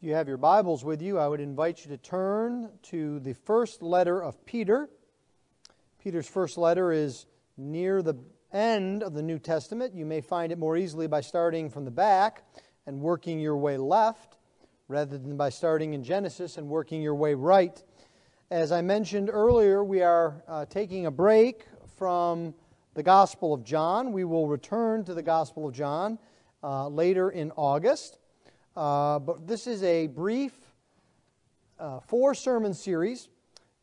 [0.00, 3.34] If you have your Bibles with you, I would invite you to turn to the
[3.34, 4.88] first letter of Peter.
[6.02, 7.26] Peter's first letter is
[7.58, 8.14] near the
[8.50, 9.94] end of the New Testament.
[9.94, 12.44] You may find it more easily by starting from the back
[12.86, 14.38] and working your way left
[14.88, 17.82] rather than by starting in Genesis and working your way right.
[18.50, 21.66] As I mentioned earlier, we are uh, taking a break
[21.98, 22.54] from
[22.94, 24.12] the Gospel of John.
[24.12, 26.18] We will return to the Gospel of John
[26.62, 28.16] uh, later in August.
[28.76, 30.52] Uh, but this is a brief
[31.78, 33.28] uh, four sermon series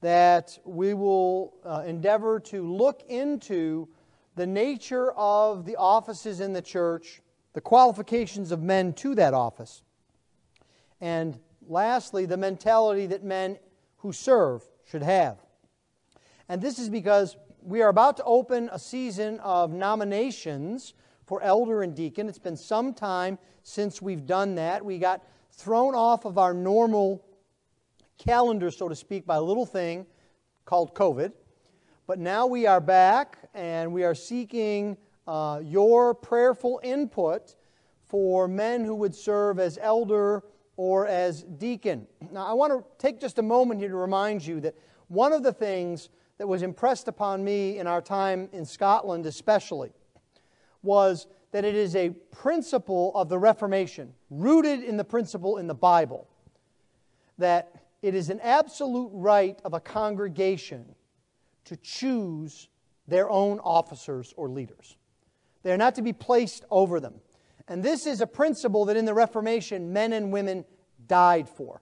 [0.02, 3.88] that we will uh, endeavor to look into
[4.36, 7.22] the nature of the offices in the church,
[7.54, 9.82] the qualifications of men to that office,
[11.02, 13.58] and lastly, the mentality that men
[13.98, 15.38] who serve should have.
[16.48, 20.94] And this is because we are about to open a season of nominations
[21.28, 22.28] for elder and deacon.
[22.28, 24.84] It's been some time since we've done that.
[24.84, 27.24] We got thrown off of our normal
[28.18, 30.08] calendar, so to speak, by a little thing
[30.66, 31.34] called COVID.
[32.08, 37.56] But now we are back and we are seeking uh, your prayerful input
[38.08, 40.44] for men who would serve as elder
[40.78, 42.08] or as deacon.
[42.32, 44.76] Now, I want to take just a moment here to remind you that
[45.10, 49.92] one of the things that was impressed upon me in our time in Scotland, especially,
[50.84, 55.76] was that it is a principle of the Reformation, rooted in the principle in the
[55.76, 56.28] Bible,
[57.38, 60.86] that it is an absolute right of a congregation
[61.66, 62.70] to choose
[63.08, 64.98] their own officers or leaders.
[65.64, 67.16] They are not to be placed over them.
[67.68, 70.66] And this is a principle that in the Reformation men and women
[71.08, 71.82] died for.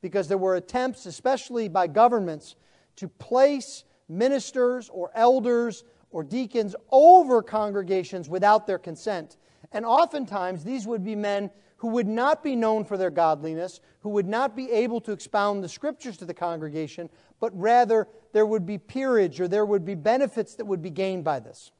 [0.00, 2.56] Because there were attempts, especially by governments,
[2.96, 5.84] to place ministers or elders
[6.16, 9.36] or deacons over congregations without their consent.
[9.72, 14.08] And oftentimes, these would be men who would not be known for their godliness, who
[14.08, 18.64] would not be able to expound the scriptures to the congregation, but rather there would
[18.64, 21.70] be peerage or there would be benefits that would be gained by this.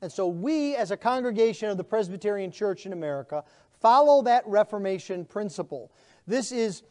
[0.00, 3.42] And so, we, as a congregation of the Presbyterian Church in America,
[3.80, 5.90] follow that Reformation principle.
[6.24, 6.84] This is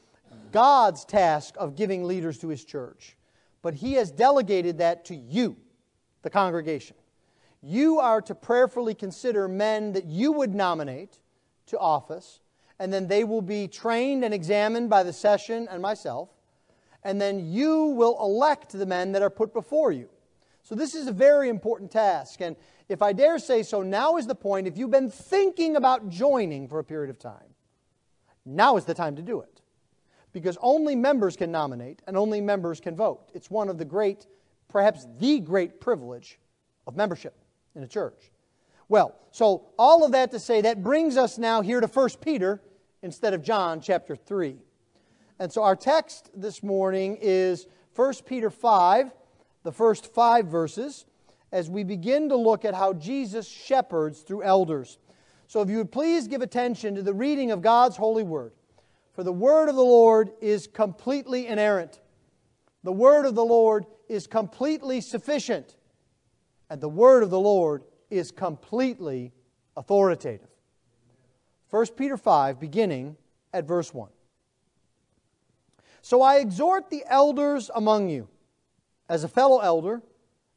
[0.52, 3.16] God's task of giving leaders to His church,
[3.62, 5.56] but He has delegated that to you
[6.24, 6.96] the congregation.
[7.62, 11.20] You are to prayerfully consider men that you would nominate
[11.68, 12.42] to office,
[12.80, 16.30] and then they will be trained and examined by the session and myself,
[17.04, 20.10] and then you will elect the men that are put before you.
[20.64, 22.42] So, this is a very important task.
[22.42, 22.56] And
[22.88, 24.68] if I dare say so, now is the point.
[24.68, 27.56] If you've been thinking about joining for a period of time,
[28.46, 29.62] now is the time to do it.
[30.32, 33.30] Because only members can nominate and only members can vote.
[33.34, 34.26] It's one of the great
[34.74, 36.40] perhaps the great privilege
[36.88, 37.36] of membership
[37.76, 38.32] in a church.
[38.90, 42.60] Well, so all of that to say, that brings us now here to 1 Peter
[43.04, 44.58] instead of John chapter 3.
[45.40, 49.12] And so our text this morning is 1 Peter 5,
[49.64, 51.06] the first five verses,
[51.52, 54.98] as we begin to look at how Jesus shepherds through elders.
[55.46, 58.54] So if you would please give attention to the reading of God's holy word.
[59.14, 62.00] For the word of the Lord is completely inerrant.
[62.84, 65.76] The word of the Lord is completely sufficient,
[66.70, 69.32] and the word of the Lord is completely
[69.78, 70.50] authoritative.
[71.70, 73.16] 1 Peter 5, beginning
[73.54, 74.10] at verse 1.
[76.02, 78.28] So I exhort the elders among you,
[79.08, 80.02] as a fellow elder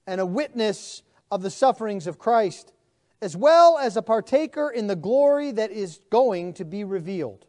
[0.07, 2.73] and a witness of the sufferings of Christ,
[3.23, 7.47] as well as a partaker in the glory that is going to be revealed.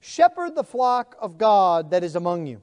[0.00, 2.62] Shepherd the flock of God that is among you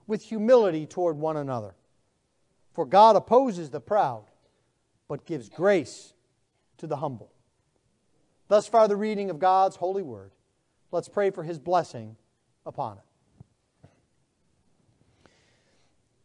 [0.11, 1.73] with humility toward one another.
[2.73, 4.25] For God opposes the proud,
[5.07, 6.13] but gives grace
[6.77, 7.31] to the humble.
[8.49, 10.31] Thus far, the reading of God's holy word.
[10.91, 12.17] Let's pray for his blessing
[12.65, 13.89] upon it.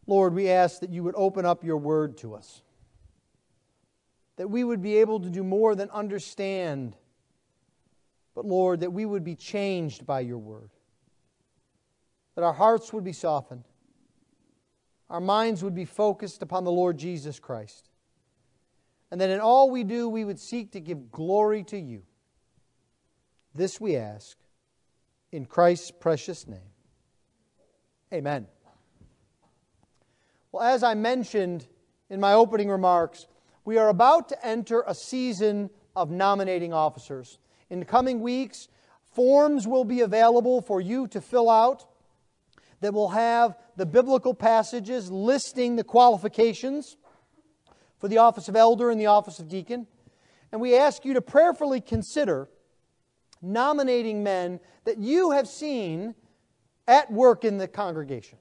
[0.09, 2.63] Lord, we ask that you would open up your word to us,
[4.35, 6.97] that we would be able to do more than understand,
[8.35, 10.71] but Lord, that we would be changed by your word,
[12.35, 13.63] that our hearts would be softened
[15.09, 17.91] our minds would be focused upon the Lord Jesus Christ.
[19.11, 22.03] And that in all we do, we would seek to give glory to you.
[23.55, 24.37] This we ask
[25.33, 26.73] In Christ's precious name.
[28.13, 28.47] Amen.
[30.53, 31.67] Well, as I mentioned
[32.09, 33.27] in my opening remarks,
[33.65, 37.39] we are about to enter a season of nominating officers.
[37.69, 38.69] In the coming weeks,
[39.13, 41.85] forms will be available for you to fill out
[42.81, 46.97] that will have the biblical passages listing the qualifications
[47.99, 49.87] for the office of elder and the office of deacon.
[50.53, 52.49] And we ask you to prayerfully consider
[53.43, 56.15] nominating men that you have seen
[56.87, 58.39] at work in the congregation.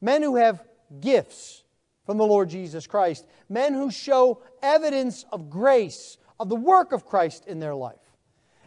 [0.00, 0.62] Men who have
[1.00, 1.64] gifts
[2.06, 3.26] from the Lord Jesus Christ.
[3.48, 7.96] Men who show evidence of grace, of the work of Christ in their life.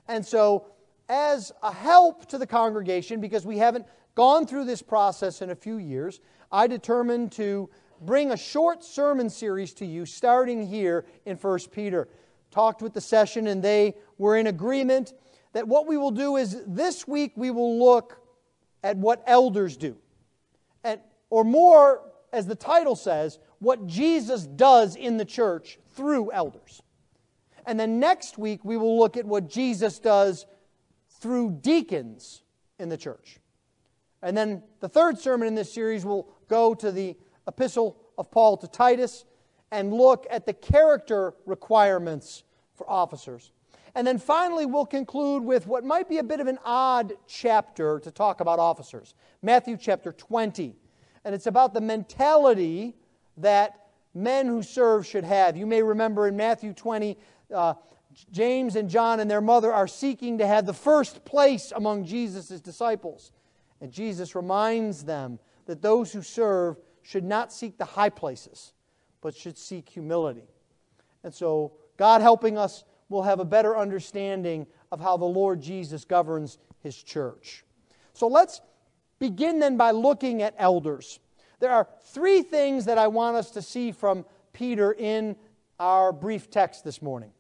[0.08, 0.68] And so,
[1.10, 3.86] as a help to the congregation, because we haven't
[4.18, 6.22] gone through this process in a few years,
[6.52, 7.70] I determined to
[8.02, 12.08] bring a short sermon series to you starting here in 1 Peter.
[12.50, 15.14] Talked with the session, and they were in agreement
[15.54, 18.20] that what we will do is this week we will look
[18.84, 19.96] at what elders do.
[20.84, 21.00] And,
[21.30, 22.02] or more,
[22.34, 26.82] as the title says, what Jesus does in the church through elders.
[27.68, 30.48] And then next week we will look at what Jesus does
[31.22, 32.42] through deacons
[32.80, 33.38] in the church.
[34.22, 37.16] And then the third sermon in this series will go to the
[37.48, 39.26] epistle of Paul to Titus
[39.72, 42.44] and look at the character requirements
[42.76, 43.52] for officers.
[43.96, 48.00] And then finally, we'll conclude with what might be a bit of an odd chapter
[48.00, 50.76] to talk about officers Matthew chapter 20.
[51.26, 52.96] And it's about the mentality
[53.38, 55.58] that men who serve should have.
[55.58, 57.18] You may remember in Matthew 20,
[57.54, 57.74] uh,
[58.32, 62.62] James and John and their mother are seeking to have the first place among Jesus'
[62.62, 63.32] disciples.
[63.82, 68.74] And Jesus reminds them that those who serve should not seek the high places,
[69.22, 70.50] but should seek humility.
[71.24, 76.06] And so, God helping us, we'll have a better understanding of how the Lord Jesus
[76.06, 77.64] governs his church.
[78.14, 78.62] So, let's
[79.20, 81.20] begin then by looking at elders.
[81.60, 85.36] There are three things that I want us to see from Peter in
[85.80, 87.32] our brief text this morning.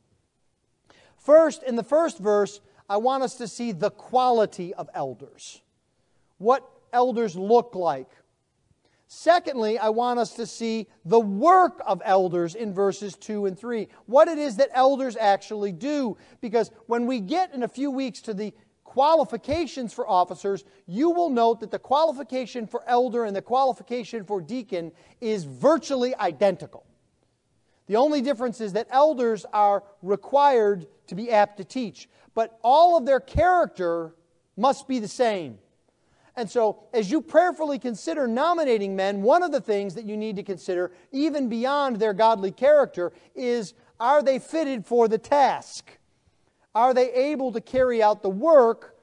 [1.17, 5.61] First, in the first verse, I want us to see the quality of elders,
[6.37, 8.09] what elders look like,
[9.09, 13.87] Secondly, I want us to see the work of elders in verses 2 and 3.
[14.05, 16.17] What it is that elders actually do.
[16.41, 18.53] Because when we get in a few weeks to the
[18.83, 24.41] qualifications for officers, you will note that the qualification for elder and the qualification for
[24.41, 24.91] deacon
[25.21, 26.85] is virtually identical.
[27.85, 32.97] The only difference is that elders are required to be apt to teach, but all
[32.97, 34.13] of their character
[34.57, 35.59] must be the same.
[36.37, 40.35] And so, as you prayerfully consider nominating men, one of the things that you need
[40.35, 45.97] to consider, even beyond their godly character, is are they fitted for the task?
[46.75, 48.95] Are they able to carry out the work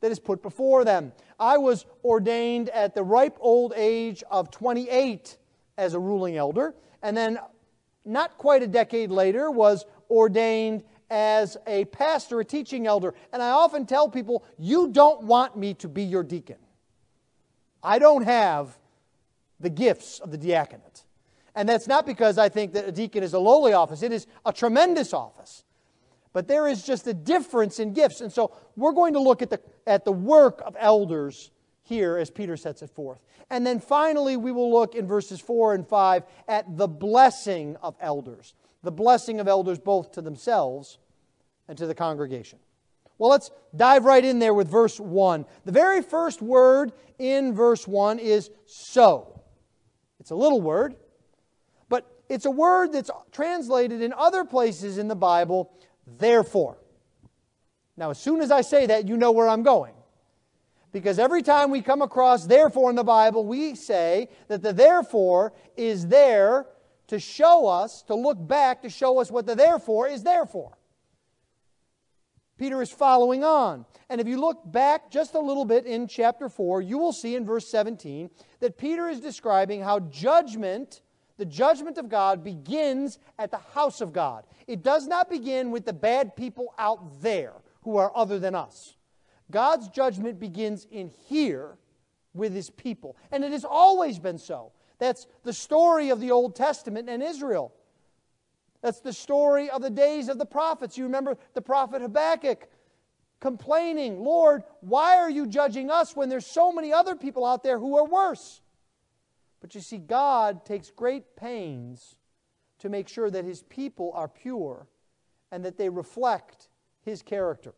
[0.00, 1.12] that is put before them?
[1.38, 5.36] I was ordained at the ripe old age of 28
[5.76, 7.38] as a ruling elder, and then
[8.06, 13.12] not quite a decade later was ordained as a pastor, a teaching elder.
[13.30, 16.56] And I often tell people, you don't want me to be your deacon.
[17.82, 18.76] I don't have
[19.60, 21.04] the gifts of the diaconate.
[21.54, 24.26] And that's not because I think that a deacon is a lowly office, it is
[24.46, 25.64] a tremendous office.
[26.32, 28.20] But there is just a difference in gifts.
[28.20, 31.50] And so we're going to look at the, at the work of elders
[31.82, 33.20] here as Peter sets it forth.
[33.50, 37.96] And then finally, we will look in verses 4 and 5 at the blessing of
[37.98, 38.54] elders.
[38.82, 40.98] The blessing of elders both to themselves
[41.66, 42.58] and to the congregation.
[43.18, 45.44] Well, let's dive right in there with verse 1.
[45.64, 49.40] The very first word in verse 1 is so.
[50.20, 50.94] It's a little word,
[51.88, 55.72] but it's a word that's translated in other places in the Bible,
[56.18, 56.78] therefore.
[57.96, 59.94] Now, as soon as I say that, you know where I'm going.
[60.92, 65.52] Because every time we come across therefore in the Bible, we say that the therefore
[65.76, 66.66] is there
[67.08, 70.78] to show us, to look back, to show us what the therefore is there for.
[72.58, 73.86] Peter is following on.
[74.10, 77.36] And if you look back just a little bit in chapter 4, you will see
[77.36, 78.28] in verse 17
[78.60, 81.02] that Peter is describing how judgment,
[81.36, 84.44] the judgment of God, begins at the house of God.
[84.66, 88.96] It does not begin with the bad people out there who are other than us.
[89.50, 91.78] God's judgment begins in here
[92.34, 93.16] with his people.
[93.30, 94.72] And it has always been so.
[94.98, 97.72] That's the story of the Old Testament and Israel.
[98.82, 100.96] That's the story of the days of the prophets.
[100.96, 102.68] You remember the prophet Habakkuk
[103.40, 107.78] complaining, Lord, why are you judging us when there's so many other people out there
[107.78, 108.60] who are worse?
[109.60, 112.16] But you see, God takes great pains
[112.78, 114.86] to make sure that his people are pure
[115.50, 116.68] and that they reflect
[117.04, 117.74] his character.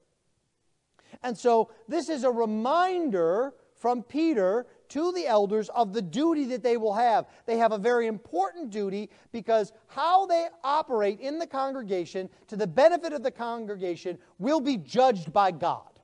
[1.23, 6.63] And so this is a reminder from Peter to the elders of the duty that
[6.63, 7.27] they will have.
[7.47, 12.67] They have a very important duty because how they operate in the congregation to the
[12.67, 16.01] benefit of the congregation will be judged by God.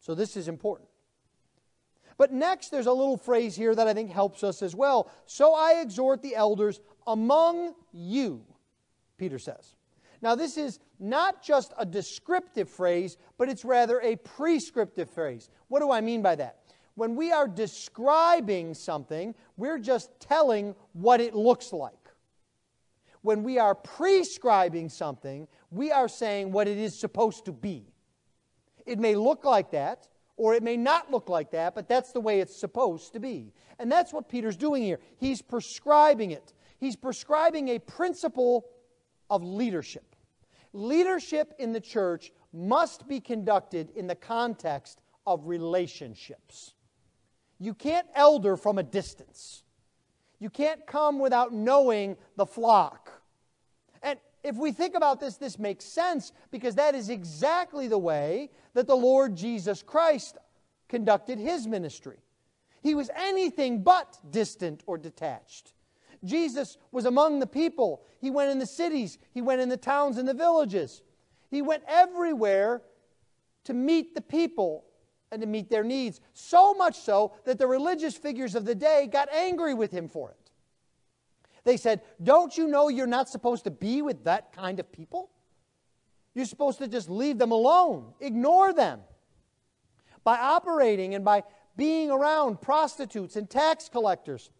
[0.00, 0.88] So this is important.
[2.16, 5.10] But next, there's a little phrase here that I think helps us as well.
[5.26, 8.44] So I exhort the elders among you,
[9.16, 9.74] Peter says.
[10.22, 15.48] Now, this is not just a descriptive phrase, but it's rather a prescriptive phrase.
[15.68, 16.58] What do I mean by that?
[16.94, 21.94] When we are describing something, we're just telling what it looks like.
[23.22, 27.92] When we are prescribing something, we are saying what it is supposed to be.
[28.86, 32.20] It may look like that, or it may not look like that, but that's the
[32.20, 33.52] way it's supposed to be.
[33.78, 34.98] And that's what Peter's doing here.
[35.18, 36.54] He's prescribing it.
[36.78, 38.66] He's prescribing a principle
[39.28, 40.16] of leadership.
[40.72, 46.74] Leadership in the church must be conducted in the context of relationships.
[47.60, 49.62] You can't elder from a distance.
[50.38, 53.12] You can't come without knowing the flock.
[54.02, 58.50] And if we think about this, this makes sense because that is exactly the way
[58.72, 60.38] that the Lord Jesus Christ
[60.88, 62.16] conducted his ministry.
[62.82, 65.74] He was anything but distant or detached.
[66.24, 68.02] Jesus was among the people.
[68.20, 71.02] He went in the cities, he went in the towns and the villages.
[71.50, 72.80] He went everywhere
[73.64, 74.84] to meet the people
[75.32, 76.20] and to meet their needs.
[76.32, 80.30] So much so that the religious figures of the day got angry with him for
[80.30, 80.50] it.
[81.64, 85.30] They said, Don't you know you're not supposed to be with that kind of people?
[86.34, 89.00] You're supposed to just leave them alone, ignore them.
[90.22, 91.44] By operating and by
[91.76, 94.50] being around prostitutes and tax collectors,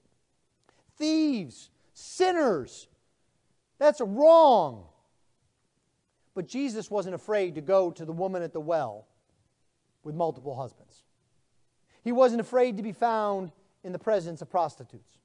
[0.96, 2.88] thieves, sinners,
[3.78, 4.86] that's wrong.
[6.34, 9.06] But Jesus wasn't afraid to go to the woman at the well
[10.02, 11.04] with multiple husbands.
[12.02, 13.52] He wasn't afraid to be found
[13.84, 15.18] in the presence of prostitutes.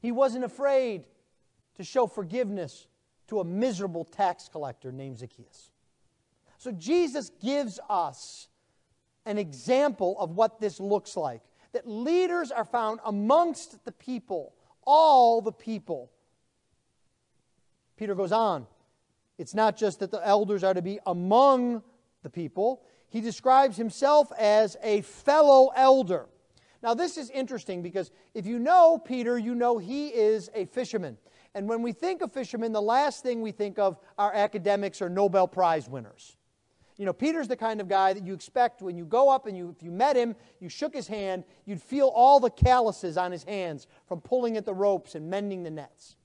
[0.00, 1.04] He wasn't afraid
[1.76, 2.86] to show forgiveness
[3.28, 5.70] to a miserable tax collector named Zacchaeus.
[6.58, 8.48] So Jesus gives us
[9.24, 11.42] an example of what this looks like
[11.72, 14.54] that leaders are found amongst the people,
[14.84, 16.10] all the people.
[17.96, 18.66] Peter goes on.
[19.38, 21.82] It's not just that the elders are to be among
[22.22, 22.82] the people,
[23.12, 26.26] he describes himself as a fellow elder.
[26.82, 31.18] Now, this is interesting because if you know Peter, you know he is a fisherman.
[31.54, 35.10] And when we think of fishermen, the last thing we think of are academics or
[35.10, 36.38] Nobel Prize winners.
[36.96, 39.54] You know, Peter's the kind of guy that you expect when you go up and
[39.54, 43.30] you, if you met him, you shook his hand, you'd feel all the calluses on
[43.30, 46.16] his hands from pulling at the ropes and mending the nets.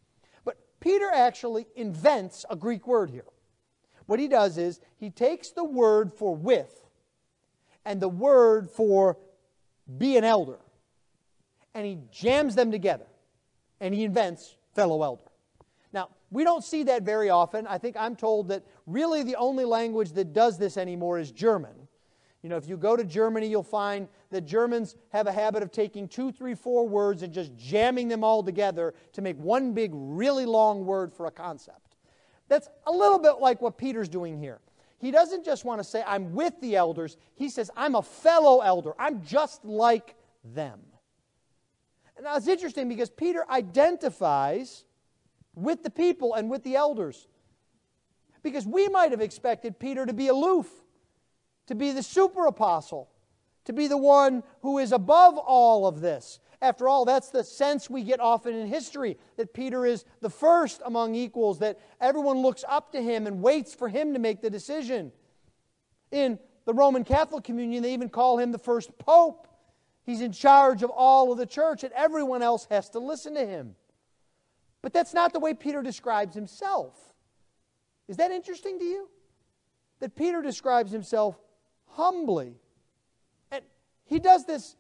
[0.45, 3.25] But Peter actually invents a Greek word here.
[4.07, 6.85] What he does is he takes the word for with
[7.85, 9.17] and the word for
[9.97, 10.57] be an elder,
[11.73, 13.05] and he jams them together,
[13.79, 15.23] and he invents fellow elder.
[15.93, 17.65] Now, we don't see that very often.
[17.67, 21.87] I think I'm told that really the only language that does this anymore is German.
[22.41, 25.71] You know, if you go to Germany, you'll find that Germans have a habit of
[25.71, 29.91] taking two, three, four words and just jamming them all together to make one big,
[29.93, 31.86] really long word for a concept.
[32.47, 34.59] That's a little bit like what Peter's doing here.
[34.99, 37.17] He doesn't just want to say, I'm with the elders.
[37.35, 38.93] He says, I'm a fellow elder.
[38.97, 40.79] I'm just like them.
[42.21, 44.85] Now it's interesting because Peter identifies
[45.53, 47.27] with the people and with the elders.
[48.41, 50.67] Because we might have expected Peter to be aloof,
[51.67, 53.09] to be the super apostle,
[53.65, 56.39] to be the one who is above all of this.
[56.61, 60.81] After all, that's the sense we get often in history that Peter is the first
[60.85, 64.49] among equals, that everyone looks up to him and waits for him to make the
[64.49, 65.11] decision.
[66.11, 69.47] In the Roman Catholic communion, they even call him the first pope.
[70.03, 73.45] He's in charge of all of the church, and everyone else has to listen to
[73.45, 73.75] him.
[74.81, 76.95] But that's not the way Peter describes himself.
[78.07, 79.09] Is that interesting to you?
[79.99, 81.37] That Peter describes himself
[81.87, 82.55] humbly.
[83.51, 83.63] And
[84.05, 84.75] he does this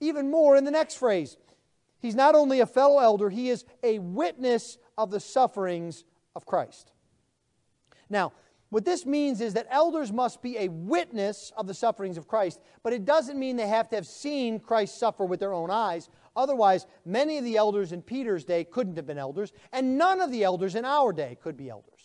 [0.00, 1.36] even more in the next phrase.
[1.98, 6.92] He's not only a fellow elder, he is a witness of the sufferings of Christ.
[8.08, 8.32] Now,
[8.68, 12.60] what this means is that elders must be a witness of the sufferings of Christ,
[12.82, 16.08] but it doesn't mean they have to have seen Christ suffer with their own eyes.
[16.34, 20.30] Otherwise, many of the elders in Peter's day couldn't have been elders, and none of
[20.30, 21.95] the elders in our day could be elders.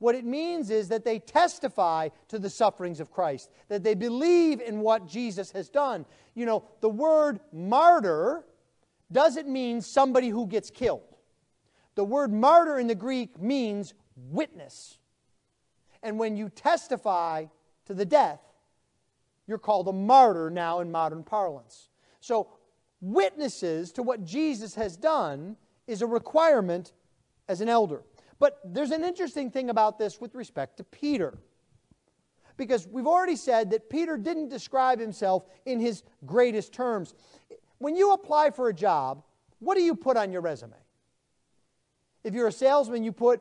[0.00, 4.60] What it means is that they testify to the sufferings of Christ, that they believe
[4.60, 6.06] in what Jesus has done.
[6.34, 8.44] You know, the word martyr
[9.12, 11.16] doesn't mean somebody who gets killed.
[11.96, 14.98] The word martyr in the Greek means witness.
[16.02, 17.46] And when you testify
[17.86, 18.40] to the death
[19.46, 21.88] You're called a martyr now in modern parlance.
[22.20, 22.48] So,
[23.00, 25.56] witnesses to what Jesus has done
[25.88, 26.92] is a requirement
[27.48, 28.02] as an elder.
[28.40, 31.38] But there's an interesting thing about this with respect to Peter.
[32.56, 37.14] Because we've already said that Peter didn't describe himself in his greatest terms.
[37.78, 39.22] When you apply for a job,
[39.60, 40.74] what do you put on your resume?
[42.24, 43.40] If you're a salesman, you put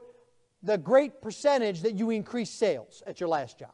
[0.63, 3.73] the great percentage that you increased sales at your last job.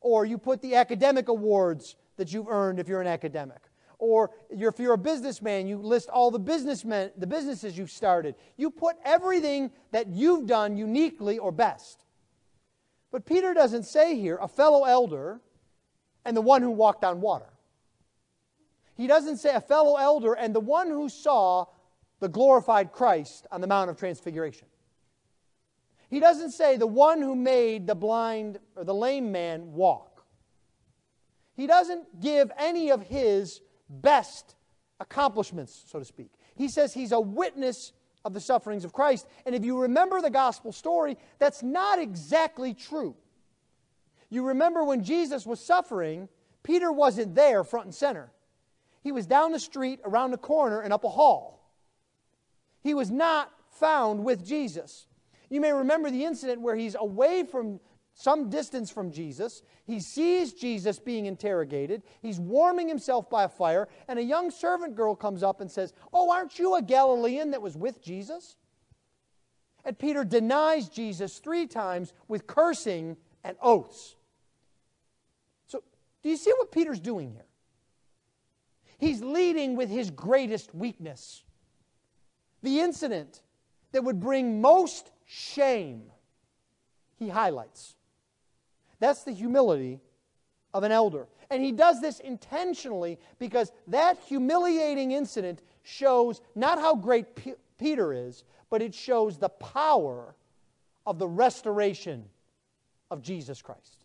[0.00, 3.67] Or you put the academic awards that you've earned if you're an academic.
[3.98, 8.36] Or if you're a businessman, you list all the businessmen, the businesses you've started.
[8.56, 12.04] You put everything that you've done uniquely or best.
[13.10, 15.40] But Peter doesn't say here a fellow elder
[16.24, 17.50] and the one who walked on water.
[18.96, 21.66] He doesn't say a fellow elder and the one who saw
[22.20, 24.68] the glorified Christ on the Mount of Transfiguration.
[26.10, 30.24] He doesn't say the one who made the blind or the lame man walk.
[31.54, 34.54] He doesn't give any of his best
[35.00, 36.32] accomplishments, so to speak.
[36.54, 37.92] He says he's a witness
[38.24, 39.26] of the sufferings of Christ.
[39.46, 43.14] And if you remember the gospel story, that's not exactly true.
[44.30, 46.28] You remember when Jesus was suffering,
[46.62, 48.30] Peter wasn't there front and center.
[49.02, 51.72] He was down the street, around the corner, and up a hall.
[52.82, 55.06] He was not found with Jesus.
[55.48, 57.80] You may remember the incident where he's away from
[58.18, 59.62] some distance from Jesus.
[59.86, 62.02] He sees Jesus being interrogated.
[62.20, 65.92] He's warming himself by a fire, and a young servant girl comes up and says,
[66.12, 68.56] Oh, aren't you a Galilean that was with Jesus?
[69.84, 74.16] And Peter denies Jesus three times with cursing and oaths.
[75.68, 75.84] So,
[76.24, 77.46] do you see what Peter's doing here?
[78.98, 81.44] He's leading with his greatest weakness.
[82.64, 83.42] The incident
[83.92, 86.02] that would bring most shame,
[87.14, 87.94] he highlights.
[89.00, 90.00] That's the humility
[90.74, 91.26] of an elder.
[91.50, 98.12] And he does this intentionally because that humiliating incident shows not how great P- Peter
[98.12, 100.34] is, but it shows the power
[101.06, 102.24] of the restoration
[103.10, 104.04] of Jesus Christ.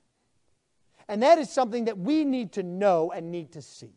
[1.10, 3.92] And that is something that we need to know and need to see.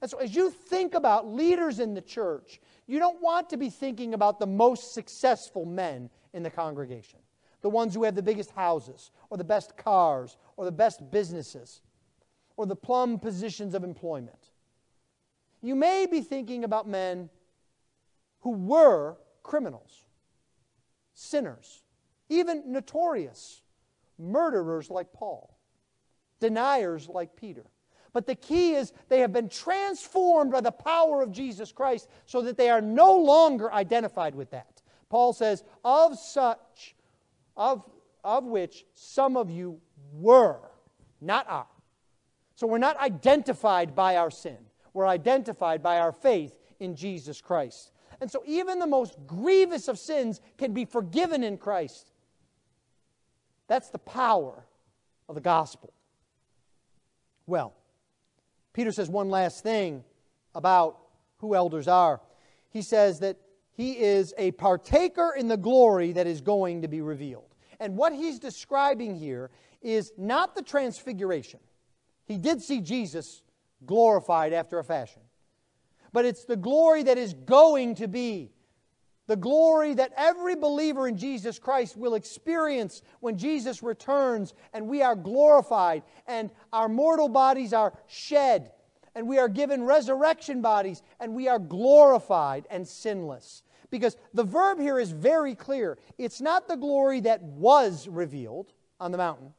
[0.00, 3.68] And so, as you think about leaders in the church, you don't want to be
[3.68, 7.18] thinking about the most successful men in the congregation
[7.64, 11.80] the ones who have the biggest houses, or the best cars, or the best businesses,
[12.58, 14.50] or the plum positions of employment.
[15.62, 17.30] You may be thinking about men
[18.40, 20.04] who were criminals,
[21.14, 21.84] sinners,
[22.28, 23.62] even notorious
[24.18, 25.56] murderers like Paul,
[26.40, 27.64] deniers like Peter.
[28.12, 32.42] But the key is they have been transformed by the power of Jesus Christ so
[32.42, 34.82] that they are no longer identified with that.
[35.08, 36.93] Paul says, Of such
[37.56, 37.82] of,
[38.22, 39.80] of which some of you
[40.12, 40.60] were,
[41.20, 41.66] not are.
[42.56, 44.58] So we're not identified by our sin,
[44.92, 47.90] we're identified by our faith in Jesus Christ.
[48.20, 52.12] And so even the most grievous of sins can be forgiven in Christ.
[53.66, 54.64] That's the power
[55.28, 55.92] of the gospel.
[57.46, 57.74] Well,
[58.72, 60.04] Peter says one last thing
[60.54, 60.98] about
[61.38, 62.20] who elders are.
[62.70, 63.36] He says that
[63.74, 67.54] he is a partaker in the glory that is going to be revealed.
[67.80, 69.50] And what he's describing here
[69.82, 71.60] is not the transfiguration.
[72.24, 73.42] He did see Jesus
[73.84, 75.22] glorified after a fashion.
[76.12, 78.52] But it's the glory that is going to be.
[79.26, 85.02] The glory that every believer in Jesus Christ will experience when Jesus returns and we
[85.02, 88.70] are glorified and our mortal bodies are shed
[89.14, 93.62] and we are given resurrection bodies and we are glorified and sinless.
[93.90, 95.98] Because the verb here is very clear.
[96.18, 99.54] It's not the glory that was revealed on the mountain,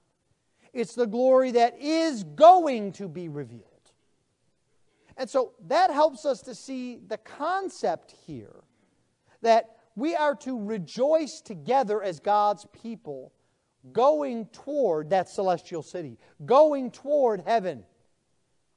[0.74, 3.64] it's the glory that is going to be revealed.
[5.18, 8.64] And so that helps us to see the concept here
[9.42, 13.32] that we are to rejoice together as God's people
[13.94, 17.84] going toward that celestial city, going toward heaven.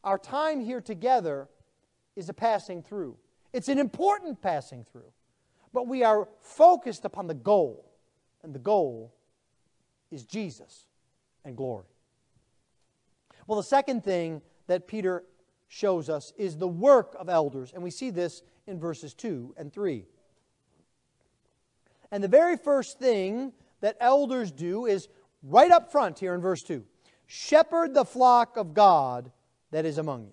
[0.08, 1.48] Our time here together
[2.16, 3.16] is a passing through.
[3.52, 5.12] It's an important passing through
[5.72, 7.84] but we are focused upon the goal.
[8.42, 9.14] And the goal
[10.10, 10.86] is Jesus
[11.44, 11.86] and glory.
[13.46, 15.24] Well, the second thing that Peter
[15.68, 19.72] shows us is the work of elders, and we see this in verses 2 and
[19.72, 20.04] 3.
[22.10, 25.08] And the very first thing that elders do is
[25.42, 26.84] right up front here in verse 2
[27.26, 29.30] shepherd the flock of God
[29.70, 30.32] that is among you.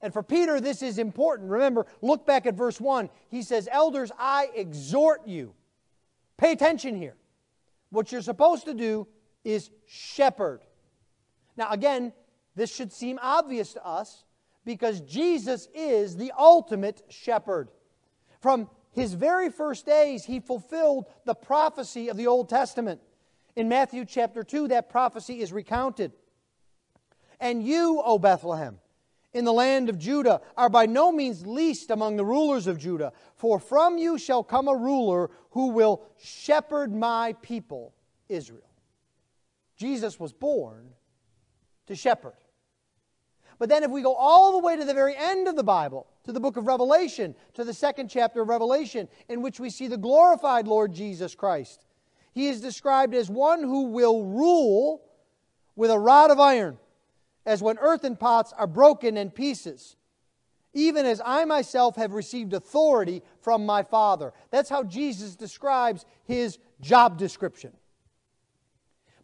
[0.00, 1.50] And for Peter, this is important.
[1.50, 3.08] Remember, look back at verse 1.
[3.28, 5.54] He says, Elders, I exhort you.
[6.36, 7.14] Pay attention here.
[7.90, 9.06] What you're supposed to do
[9.44, 10.60] is shepherd.
[11.56, 12.12] Now, again,
[12.54, 14.24] This should seem obvious to us
[14.64, 17.70] because Jesus is the ultimate shepherd.
[18.40, 23.00] From his very first days, he fulfilled the prophecy of the Old Testament.
[23.56, 26.12] In Matthew chapter 2, that prophecy is recounted.
[27.42, 28.78] And you, O Bethlehem,
[29.34, 33.12] in the land of Judah, are by no means least among the rulers of Judah,
[33.34, 37.94] for from you shall come a ruler who will shepherd my people,
[38.28, 38.70] Israel.
[39.76, 40.90] Jesus was born
[41.86, 42.36] to shepherd.
[43.58, 46.06] But then, if we go all the way to the very end of the Bible,
[46.22, 49.88] to the book of Revelation, to the second chapter of Revelation, in which we see
[49.88, 51.84] the glorified Lord Jesus Christ,
[52.32, 55.02] he is described as one who will rule
[55.74, 56.78] with a rod of iron,
[57.44, 59.96] as when earthen pots are broken in pieces,
[60.74, 64.32] even as I myself have received authority from my Father.
[64.50, 67.72] That's how Jesus describes his job description.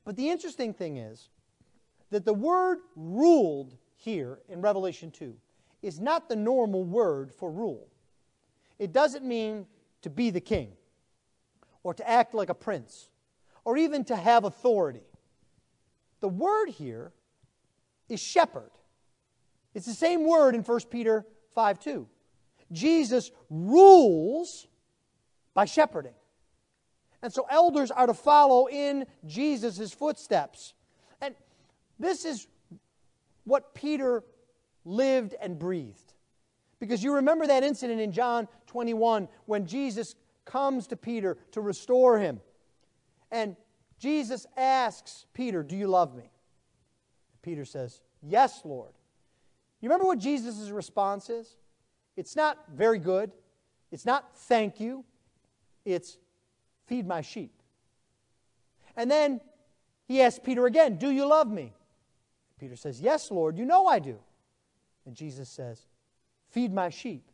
[0.04, 1.28] But the interesting thing is
[2.10, 5.34] that the word ruled here in Revelation 2
[5.82, 7.88] is not the normal word for rule.
[8.78, 9.66] It doesn't mean
[10.02, 10.72] to be the king
[11.82, 13.08] or to act like a prince
[13.64, 15.02] or even to have authority.
[16.20, 17.12] The word here
[18.08, 18.70] is shepherd.
[19.74, 22.06] It's the same word in 1 Peter 5 2.
[22.72, 24.66] Jesus rules
[25.54, 26.14] by shepherding.
[27.22, 30.74] And so elders are to follow in Jesus' footsteps.
[31.20, 31.34] And
[31.98, 32.46] this is
[33.44, 34.22] what Peter
[34.84, 36.12] lived and breathed.
[36.78, 42.18] Because you remember that incident in John 21 when Jesus comes to Peter to restore
[42.18, 42.40] him.
[43.32, 43.56] And
[43.98, 46.30] Jesus asks Peter, Do you love me?
[47.48, 48.92] Peter says, Yes, Lord.
[49.80, 51.56] You remember what Jesus' response is?
[52.14, 53.32] It's not very good.
[53.90, 55.02] It's not thank you.
[55.86, 56.18] It's
[56.84, 57.50] feed my sheep.
[58.96, 59.40] And then
[60.06, 61.72] he asks Peter again, Do you love me?
[62.60, 64.18] Peter says, Yes, Lord, you know I do.
[65.06, 65.86] And Jesus says,
[66.50, 67.30] Feed my sheep.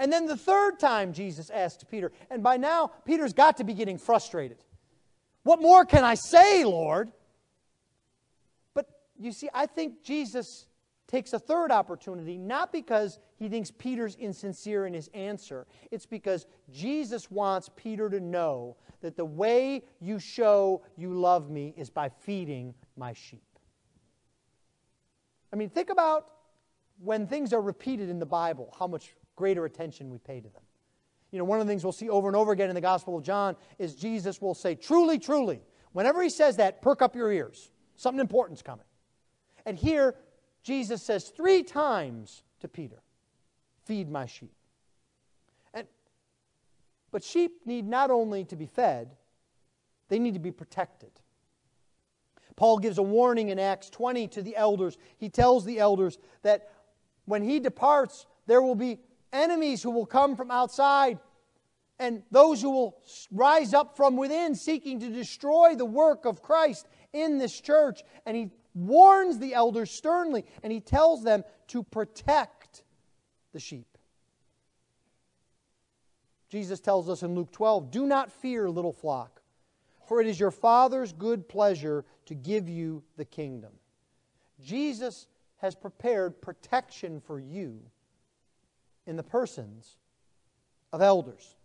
[0.00, 3.74] And then the third time Jesus asked Peter, and by now Peter's got to be
[3.74, 4.58] getting frustrated.
[5.44, 7.12] What more can I say, Lord?
[9.18, 10.66] You see, I think Jesus
[11.06, 15.66] takes a third opportunity, not because he thinks Peter's insincere in his answer.
[15.90, 21.74] It's because Jesus wants Peter to know that the way you show you love me
[21.76, 23.42] is by feeding my sheep.
[25.52, 26.26] I mean, think about
[26.98, 30.62] when things are repeated in the Bible, how much greater attention we pay to them.
[31.30, 33.18] You know, one of the things we'll see over and over again in the Gospel
[33.18, 35.60] of John is Jesus will say, Truly, truly.
[35.92, 37.70] Whenever he says that, perk up your ears.
[37.96, 38.85] Something important's coming.
[39.66, 40.14] And here,
[40.62, 43.02] Jesus says three times to Peter,
[43.84, 44.54] Feed my sheep.
[45.74, 45.86] And,
[47.10, 49.16] but sheep need not only to be fed,
[50.08, 51.10] they need to be protected.
[52.54, 54.96] Paul gives a warning in Acts 20 to the elders.
[55.18, 56.70] He tells the elders that
[57.26, 58.98] when he departs, there will be
[59.32, 61.18] enemies who will come from outside
[61.98, 62.98] and those who will
[63.30, 68.02] rise up from within seeking to destroy the work of Christ in this church.
[68.24, 72.82] And he warns the elders sternly and he tells them to protect
[73.52, 73.86] the sheep.
[76.48, 79.42] Jesus tells us in Luke 12 Do not fear, little flock,
[80.06, 83.72] for it is your Father's good pleasure to give you the kingdom.
[84.62, 87.80] Jesus has prepared protection for you
[89.06, 89.96] in the persons
[90.92, 91.55] of elders.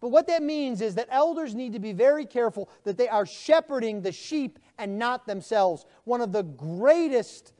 [0.00, 3.26] But what that means is that elders need to be very careful that they are
[3.26, 5.86] shepherding the sheep and not themselves.
[6.04, 7.52] One of the greatest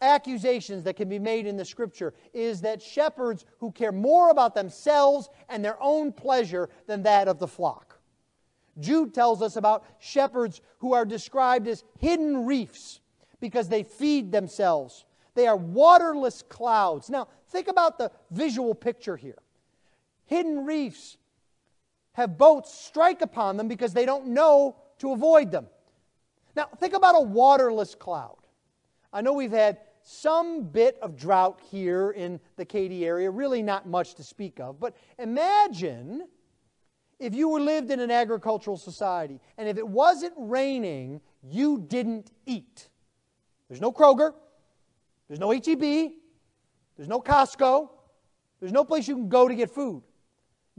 [0.00, 4.54] accusations that can be made in the scripture is that shepherds who care more about
[4.54, 7.98] themselves and their own pleasure than that of the flock.
[8.78, 13.00] Jude tells us about shepherds who are described as hidden reefs
[13.40, 15.04] because they feed themselves.
[15.34, 17.10] They are waterless clouds.
[17.10, 19.38] Now, think about the visual picture here.
[20.26, 21.16] Hidden reefs
[22.18, 25.68] have boats strike upon them because they don't know to avoid them.
[26.56, 28.38] Now, think about a waterless cloud.
[29.12, 33.86] I know we've had some bit of drought here in the Katy area, really not
[33.86, 36.26] much to speak of, but imagine
[37.20, 42.32] if you were lived in an agricultural society and if it wasn't raining, you didn't
[42.46, 42.88] eat.
[43.68, 44.34] There's no Kroger,
[45.28, 46.10] there's no HEB,
[46.96, 47.90] there's no Costco,
[48.58, 50.02] there's no place you can go to get food.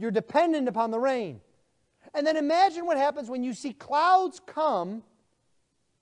[0.00, 1.42] You're dependent upon the rain.
[2.14, 5.02] And then imagine what happens when you see clouds come,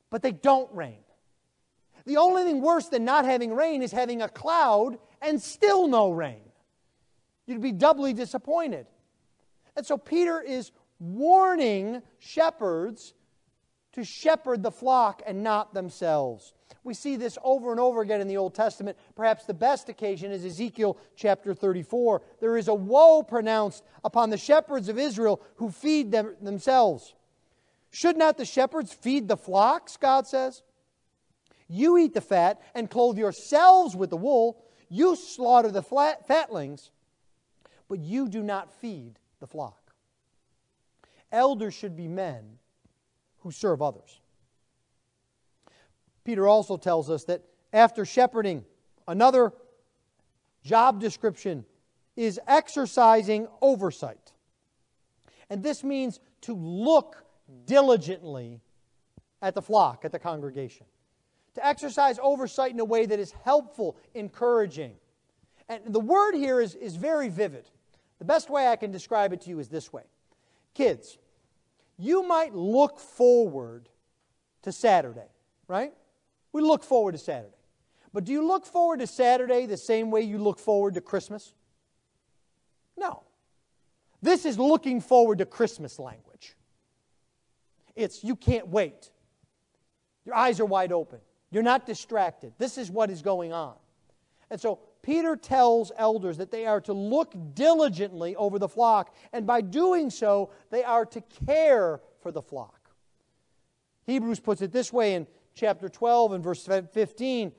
[0.09, 1.01] but they don't rain.
[2.07, 6.13] The only thing worse than not having rain is having a cloud and still no
[6.13, 6.43] rain.
[7.47, 8.87] You'd be doubly disappointed.
[9.75, 13.15] And so Peter is warning shepherds
[13.95, 16.55] to shepherd the flock and not themselves.
[16.85, 18.97] We see this over and over again in the Old Testament.
[19.15, 22.23] Perhaps the best occasion is Ezekiel chapter 34.
[22.41, 27.15] There is a woe pronounced upon the shepherds of Israel who feed them themselves.
[27.91, 30.63] Should not the shepherds feed the flocks, God says?
[31.69, 34.65] You eat the fat and clothe yourselves with the wool.
[34.89, 36.91] You slaughter the flat, fatlings,
[37.89, 39.93] but you do not feed the flock.
[41.31, 42.59] Elders should be men
[43.41, 44.21] who serve others.
[46.29, 47.41] Peter also tells us that
[47.73, 48.63] after shepherding,
[49.07, 49.51] another
[50.63, 51.65] job description
[52.17, 54.35] is exercising oversight.
[55.49, 57.25] And this means to look
[57.65, 58.61] diligently
[59.41, 60.85] at the flock, at the congregation.
[61.55, 64.97] To exercise oversight in a way that is helpful, encouraging.
[65.67, 67.71] And the word here is, is very vivid.
[68.19, 70.03] The best way I can describe it to you is this way
[70.75, 71.17] Kids,
[71.97, 73.89] you might look forward
[74.61, 75.31] to Saturday,
[75.69, 75.95] right?
[76.53, 77.55] We look forward to Saturday.
[78.13, 81.53] But do you look forward to Saturday the same way you look forward to Christmas?
[82.97, 83.23] No.
[84.23, 86.57] This is looking forward to Christmas language.
[87.95, 89.11] It's you can't wait.
[90.25, 91.21] Your eyes are wide open.
[91.51, 92.53] You're not distracted.
[92.59, 93.75] This is what is going on.
[94.51, 99.47] And so Peter tells elders that they are to look diligently over the flock, and
[99.47, 102.91] by doing so, they are to care for the flock.
[104.07, 105.27] Hebrews puts it this way in
[105.59, 107.53] chapter 12 and verse 15.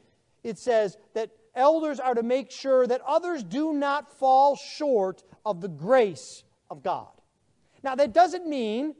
[0.43, 5.61] It says that elders are to make sure that others do not fall short of
[5.61, 7.09] the grace of God.
[7.83, 8.95] Now, that doesn't mean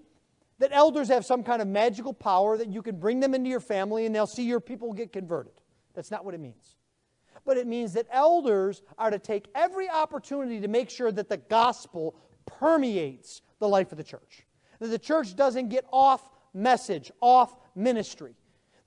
[0.60, 3.62] that elders have some kind of magical power that you can bring them into your
[3.62, 5.54] family and they'll see your people get converted.
[5.94, 6.76] That's not what it means.
[7.46, 11.38] But it means that elders are to take every opportunity to make sure that the
[11.38, 14.46] gospel permeates the life of the church.
[14.80, 18.36] That the church doesn't get off message, off ministry.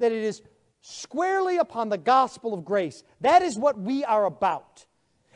[0.03, 0.43] That it is
[0.81, 3.05] squarely upon the gospel of grace.
[3.21, 4.85] That is what we are about.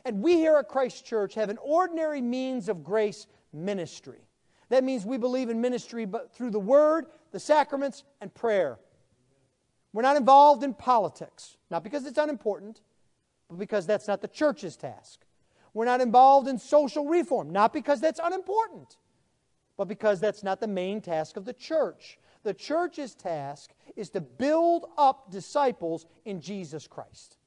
[0.05, 4.19] And we here at Christ Church have an ordinary means of grace ministry.
[4.69, 8.81] That means we believe in ministry but through the word, the sacraments, and prayer.
[9.93, 12.81] We're not involved in politics, not because it's unimportant,
[13.49, 15.21] but because that's not the church's task.
[15.75, 18.97] We're not involved in social reform, not because that's unimportant,
[19.77, 22.19] but because that's not the main task of the church.
[22.47, 27.39] The church's task is to build up disciples in Jesus Christ.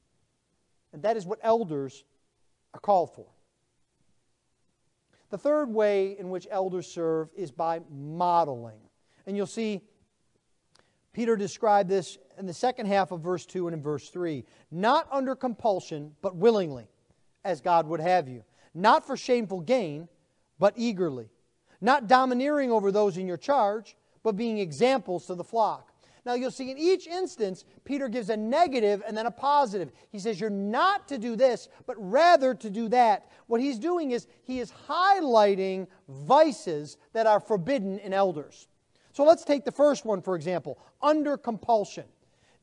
[0.92, 2.04] And that is what elders
[2.74, 3.28] are called for.
[5.30, 8.82] The third way in which elders serve is by modeling.
[9.26, 9.80] And you'll see
[11.14, 14.44] Peter described this in the second half of verse 2 and in verse 3.
[14.70, 16.90] Not under compulsion, but willingly,
[17.46, 18.44] as God would have you.
[18.74, 20.10] Not for shameful gain,
[20.60, 21.30] but eagerly.
[21.80, 25.94] Not domineering over those in your charge, but being examples to the flock.
[26.26, 29.92] Now you'll see in each instance, Peter gives a negative and then a positive.
[30.12, 33.32] He says, You're not to do this, but rather to do that.
[33.48, 38.68] What he's doing is he is highlighting vices that are forbidden in elders.
[39.14, 42.06] So let's take the first one, for example under compulsion.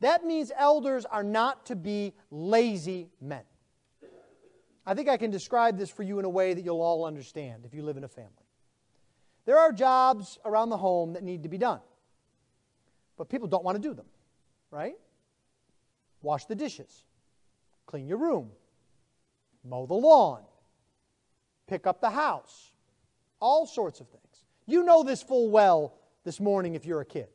[0.00, 3.42] That means elders are not to be lazy men.
[4.84, 7.64] I think I can describe this for you in a way that you'll all understand
[7.64, 8.45] if you live in a family.
[9.46, 11.80] There are jobs around the home that need to be done.
[13.16, 14.06] But people don't want to do them,
[14.70, 14.96] right?
[16.20, 17.04] Wash the dishes,
[17.86, 18.50] clean your room,
[19.64, 20.42] mow the lawn,
[21.66, 22.72] pick up the house,
[23.40, 24.44] all sorts of things.
[24.66, 27.28] You know this full well this morning if you're a kid,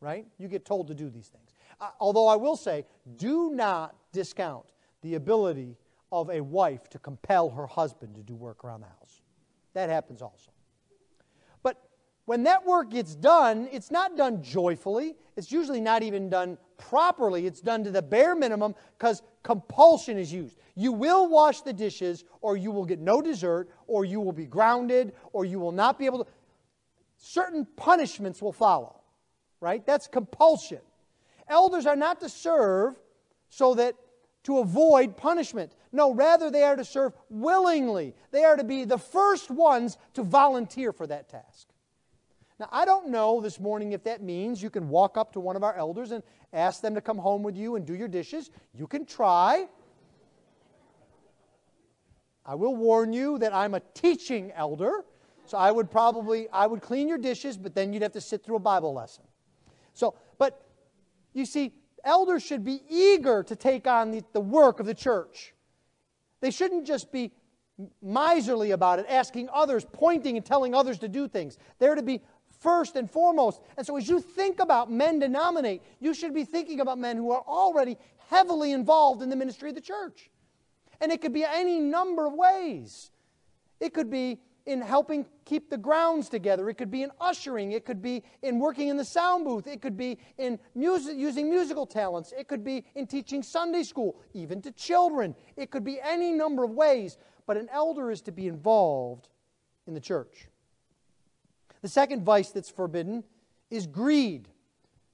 [0.00, 0.26] right?
[0.38, 1.52] You get told to do these things.
[1.80, 4.64] Uh, although I will say, do not discount
[5.02, 5.76] the ability
[6.10, 9.20] of a wife to compel her husband to do work around the house.
[9.74, 10.50] That happens also.
[12.28, 15.16] When that work gets done, it's not done joyfully.
[15.34, 17.46] It's usually not even done properly.
[17.46, 20.58] It's done to the bare minimum because compulsion is used.
[20.74, 24.44] You will wash the dishes, or you will get no dessert, or you will be
[24.44, 26.30] grounded, or you will not be able to.
[27.16, 29.00] Certain punishments will follow,
[29.62, 29.86] right?
[29.86, 30.82] That's compulsion.
[31.48, 33.00] Elders are not to serve
[33.48, 33.94] so that
[34.42, 35.72] to avoid punishment.
[35.92, 38.14] No, rather, they are to serve willingly.
[38.32, 41.68] They are to be the first ones to volunteer for that task.
[42.58, 45.54] Now, I don't know this morning if that means you can walk up to one
[45.54, 48.50] of our elders and ask them to come home with you and do your dishes.
[48.74, 49.68] You can try.
[52.44, 55.04] I will warn you that I'm a teaching elder,
[55.44, 58.42] so I would probably I would clean your dishes, but then you'd have to sit
[58.44, 59.24] through a Bible lesson.
[59.94, 60.60] So, but
[61.34, 61.72] you see,
[62.04, 65.54] elders should be eager to take on the, the work of the church.
[66.40, 67.32] They shouldn't just be
[68.02, 71.58] miserly about it, asking others, pointing and telling others to do things.
[71.78, 72.22] They're to be
[72.60, 73.60] first and foremost.
[73.76, 77.16] And so, as you think about men to nominate, you should be thinking about men
[77.16, 77.96] who are already
[78.28, 80.30] heavily involved in the ministry of the church.
[81.00, 83.10] And it could be any number of ways.
[83.80, 86.68] It could be in helping keep the grounds together.
[86.68, 87.72] It could be in ushering.
[87.72, 89.66] It could be in working in the sound booth.
[89.66, 92.34] It could be in music, using musical talents.
[92.38, 95.34] It could be in teaching Sunday school, even to children.
[95.56, 97.16] It could be any number of ways.
[97.46, 99.28] But an elder is to be involved
[99.86, 100.48] in the church.
[101.82, 103.24] The second vice that's forbidden
[103.70, 104.48] is greed.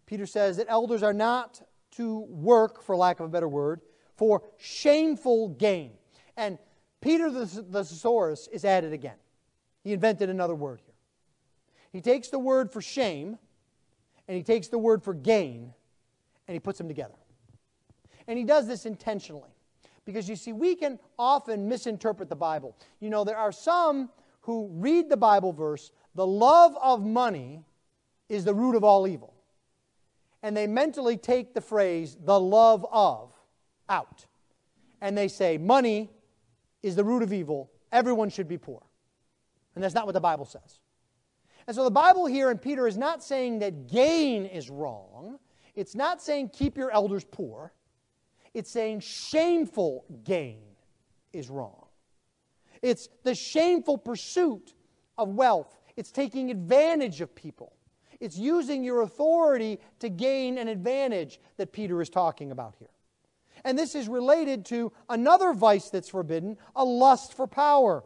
[0.06, 1.60] Peter says that elders are not
[1.92, 3.80] to work, for lack of a better word,
[4.16, 5.92] for shameful gain.
[6.36, 6.58] And
[7.00, 9.16] Peter the, the thesaurus is added again.
[9.82, 10.94] He invented another word here.
[11.92, 13.38] He takes the word for shame
[14.26, 15.72] and he takes the word for gain
[16.48, 17.14] and he puts them together.
[18.26, 19.50] And he does this intentionally.
[20.04, 22.76] Because you see, we can often misinterpret the Bible.
[23.00, 24.10] You know, there are some
[24.42, 27.64] who read the Bible verse, the love of money
[28.28, 29.34] is the root of all evil.
[30.42, 33.32] And they mentally take the phrase, the love of,
[33.88, 34.26] out.
[35.00, 36.10] And they say, money
[36.82, 37.70] is the root of evil.
[37.92, 38.82] Everyone should be poor.
[39.74, 40.80] And that's not what the Bible says.
[41.66, 45.38] And so the Bible here in Peter is not saying that gain is wrong.
[45.74, 47.72] It's not saying keep your elders poor.
[48.52, 50.62] It's saying shameful gain
[51.32, 51.86] is wrong.
[52.82, 54.74] It's the shameful pursuit
[55.16, 55.74] of wealth.
[55.96, 57.72] It's taking advantage of people.
[58.20, 62.88] It's using your authority to gain an advantage that Peter is talking about here.
[63.64, 68.04] And this is related to another vice that's forbidden a lust for power.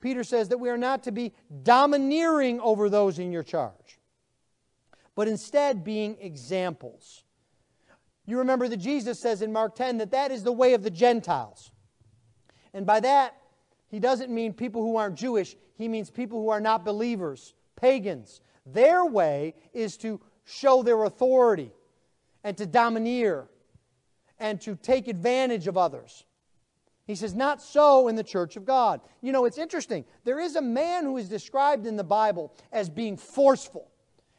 [0.00, 1.32] Peter says that we are not to be
[1.62, 4.00] domineering over those in your charge,
[5.14, 7.22] but instead being examples.
[8.26, 10.90] You remember that Jesus says in Mark 10 that that is the way of the
[10.90, 11.70] Gentiles.
[12.74, 13.36] And by that,
[13.88, 18.40] he doesn't mean people who aren't Jewish, he means people who are not believers, pagans.
[18.64, 21.72] Their way is to show their authority
[22.44, 23.48] and to domineer
[24.38, 26.24] and to take advantage of others.
[27.06, 29.00] He says, Not so in the church of God.
[29.20, 30.04] You know, it's interesting.
[30.24, 33.90] There is a man who is described in the Bible as being forceful,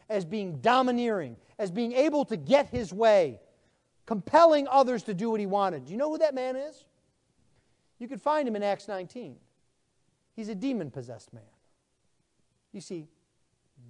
[0.10, 3.40] as being domineering, as being able to get his way,
[4.06, 5.86] compelling others to do what he wanted.
[5.86, 6.86] Do you know who that man is?
[8.00, 9.36] You can find him in Acts 19.
[10.36, 11.44] He's a demon possessed man.
[12.72, 13.08] You see,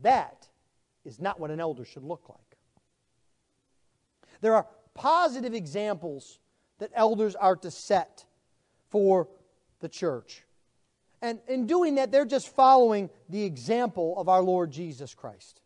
[0.01, 0.47] that
[1.06, 2.58] is not what an elder should look like.
[4.41, 6.39] There are positive examples
[6.79, 8.25] that elders are to set
[8.89, 9.27] for
[9.79, 10.43] the church.
[11.21, 15.62] And in doing that, they're just following the example of our Lord Jesus Christ.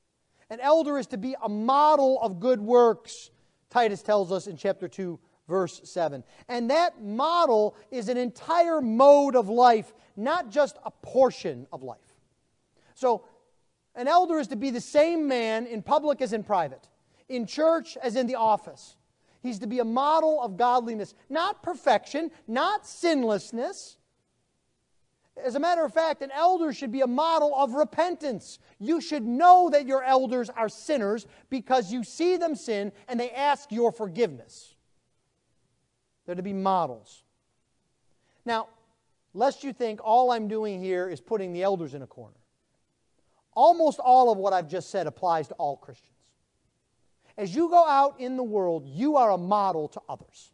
[0.49, 3.31] An elder is to be a model of good works,
[3.69, 6.23] Titus tells us in chapter 2, verse 7.
[6.47, 11.99] And that model is an entire mode of life, not just a portion of life.
[12.95, 13.25] So,
[13.95, 16.87] an elder is to be the same man in public as in private,
[17.29, 18.95] in church as in the office.
[19.41, 23.97] He's to be a model of godliness, not perfection, not sinlessness.
[25.43, 28.59] As a matter of fact, an elder should be a model of repentance.
[28.79, 33.31] You should know that your elders are sinners because you see them sin and they
[33.31, 34.75] ask your forgiveness.
[36.27, 37.23] They're to be models.
[38.45, 38.67] Now,
[39.33, 42.35] lest you think all I'm doing here is putting the elders in a corner,
[43.53, 46.13] almost all of what I've just said applies to all Christians.
[47.37, 50.51] As you go out in the world, you are a model to others.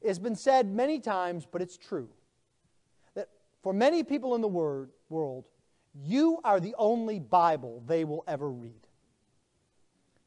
[0.00, 2.08] It's been said many times, but it's true,
[3.14, 3.28] that
[3.62, 5.46] for many people in the word, world,
[5.94, 8.86] you are the only Bible they will ever read.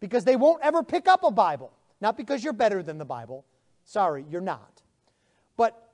[0.02, 1.71] Because they won't ever pick up a Bible.
[2.02, 3.45] Not because you're better than the Bible.
[3.86, 4.82] Sorry, you're not.
[5.58, 5.91] But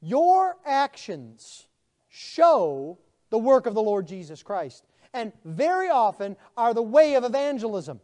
[0.00, 1.66] your actions
[2.08, 2.98] show
[3.30, 4.84] the work of the Lord Jesus Christ.
[5.12, 8.00] And very often are the way of evangelism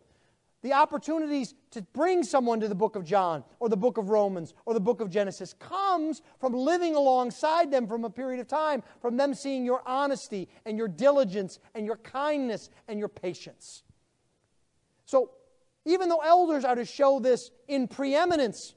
[0.62, 4.52] the opportunities to bring someone to the book of John or the book of Romans
[4.66, 8.82] or the book of Genesis comes from living alongside them from a period of time,
[9.00, 13.82] from them seeing your honesty and your diligence and your kindness and your patience.
[15.06, 15.30] So,
[15.86, 18.74] even though elders are to show this in preeminence,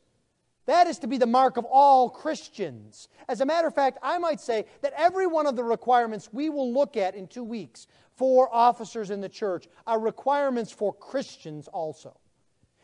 [0.66, 3.10] that is to be the mark of all Christians.
[3.28, 6.50] As a matter of fact, I might say that every one of the requirements we
[6.50, 11.68] will look at in two weeks for officers in the church are requirements for Christians
[11.68, 12.18] also.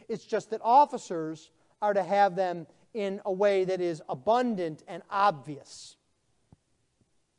[0.09, 1.51] It's just that officers
[1.81, 5.95] are to have them in a way that is abundant and obvious.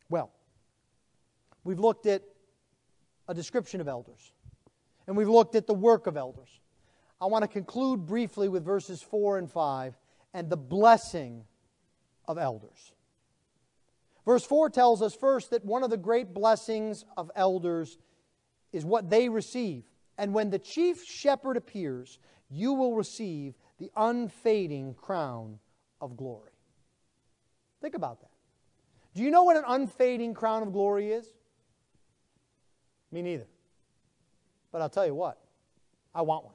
[0.09, 0.30] Well,
[1.64, 2.22] we've looked at
[3.28, 4.32] a description of elders,
[5.07, 6.49] and we've looked at the work of elders.
[7.20, 9.99] I want to conclude briefly with verses 4 and 5
[10.33, 11.45] and the blessing
[12.26, 12.93] of elders.
[14.24, 17.99] Verse 4 tells us first that one of the great blessings of elders
[18.72, 19.85] is what they receive.
[20.18, 22.18] And when the chief shepherd appears,
[22.51, 25.59] you will receive the unfading crown
[26.01, 26.53] of glory.
[27.81, 28.31] Think about that.
[29.14, 31.26] Do you know what an unfading crown of glory is?
[33.11, 33.47] Me neither.
[34.70, 35.39] But I'll tell you what,
[36.14, 36.55] I want one.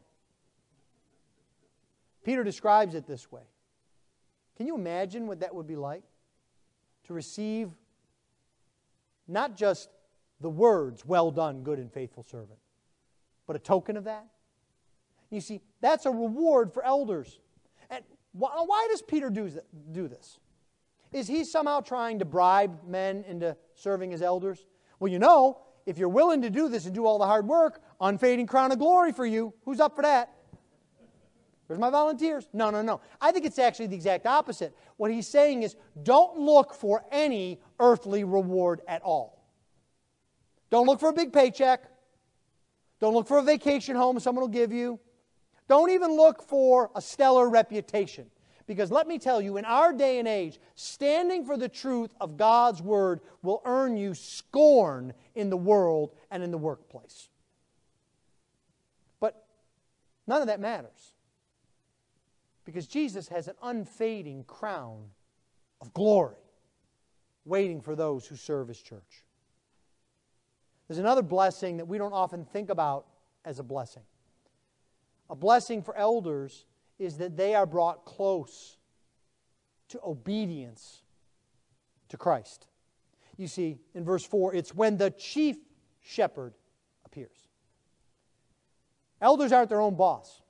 [2.23, 3.43] Peter describes it this way.
[4.57, 6.03] Can you imagine what that would be like?
[7.05, 7.71] To receive
[9.27, 9.89] not just
[10.41, 12.59] the words, well done, good and faithful servant,
[13.47, 14.25] but a token of that?
[15.29, 17.39] You see, that's a reward for elders.
[17.89, 18.03] And
[18.33, 19.49] why does Peter do
[20.07, 20.39] this?
[21.11, 24.65] Is he somehow trying to bribe men into serving as elders?
[24.99, 27.81] Well, you know, if you're willing to do this and do all the hard work,
[28.01, 29.53] unfading crown of glory for you.
[29.63, 30.34] Who's up for that?
[31.67, 32.47] Where's my volunteers?
[32.53, 33.01] No, no, no.
[33.19, 34.75] I think it's actually the exact opposite.
[34.97, 39.43] What he's saying is don't look for any earthly reward at all.
[40.69, 41.83] Don't look for a big paycheck.
[42.99, 44.99] Don't look for a vacation home someone will give you.
[45.67, 48.29] Don't even look for a stellar reputation.
[48.67, 52.37] Because let me tell you, in our day and age, standing for the truth of
[52.37, 57.29] God's Word will earn you scorn in the world and in the workplace.
[59.19, 59.45] But
[60.25, 61.14] none of that matters.
[62.65, 65.05] Because Jesus has an unfading crown
[65.81, 66.35] of glory
[67.45, 69.23] waiting for those who serve His church.
[70.87, 73.05] There's another blessing that we don't often think about
[73.43, 74.03] as a blessing.
[75.29, 76.65] A blessing for elders
[76.99, 78.77] is that they are brought close
[79.89, 81.03] to obedience
[82.09, 82.67] to Christ.
[83.37, 85.57] You see, in verse 4, it's when the chief
[86.01, 86.53] shepherd
[87.05, 87.47] appears.
[89.21, 90.41] Elders aren't their own boss,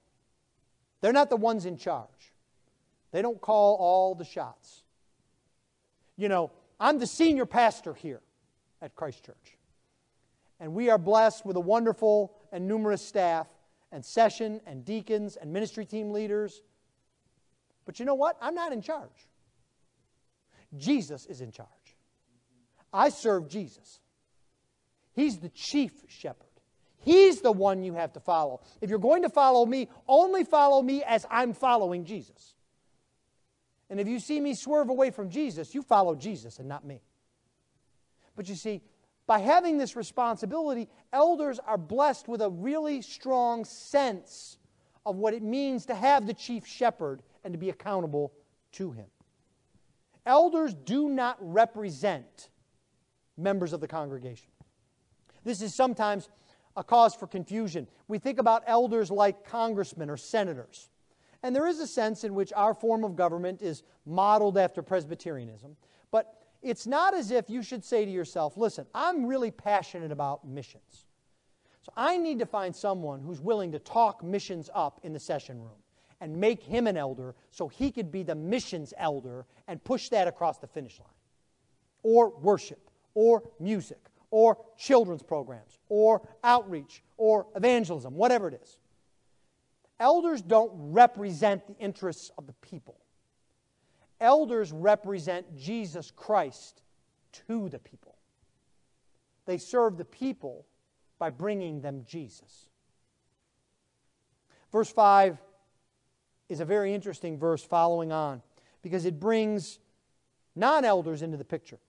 [1.06, 2.34] they're not the ones in charge.
[3.12, 4.82] They don't call all the shots.
[6.18, 8.22] You know, I'm the senior pastor here
[8.82, 9.56] at Christ Church.
[10.60, 13.46] And we are blessed with a wonderful and numerous staff
[13.92, 16.64] and session and deacons and ministry team leaders.
[17.86, 18.36] But you know what?
[18.42, 19.28] I'm not in charge.
[20.76, 21.70] Jesus is in charge.
[22.92, 24.00] I serve Jesus.
[25.14, 26.45] He's the chief shepherd.
[27.06, 28.62] He's the one you have to follow.
[28.82, 32.56] If you're going to follow me, only follow me as I'm following Jesus.
[33.92, 37.04] And if you see me swerve away from Jesus, you follow Jesus and not me.
[38.36, 38.82] But you see,
[39.28, 44.58] by having this responsibility, elders are blessed with a really strong sense
[45.06, 48.34] of what it means to have the chief shepherd and to be accountable
[48.72, 49.06] to him.
[50.26, 52.50] Elders do not represent
[53.38, 54.48] members of the congregation.
[55.44, 56.30] This is sometimes
[56.76, 57.88] a cause for confusion.
[58.08, 60.90] We think about elders like congressmen or senators.
[61.44, 65.76] And there is a sense in which our form of government is modeled after Presbyterianism.
[66.12, 70.48] But it's not as if you should say to yourself, listen, I'm really passionate about
[70.48, 71.06] missions.
[71.84, 75.62] So I need to find someone who's willing to talk missions up in the session
[75.62, 75.78] room
[76.20, 80.28] and make him an elder so he could be the missions elder and push that
[80.28, 81.10] across the finish line.
[82.02, 84.00] Or worship, or music,
[84.36, 88.78] or children's programs, or outreach, or evangelism, whatever it is.
[89.98, 92.98] Elders don't represent the interests of the people.
[94.20, 96.82] Elders represent Jesus Christ
[97.48, 98.18] to the people.
[99.46, 100.66] They serve the people
[101.18, 102.68] by bringing them Jesus.
[104.70, 105.38] Verse 5
[106.50, 108.42] is a very interesting verse following on
[108.82, 109.80] because it brings
[110.58, 111.80] non elders into the picture.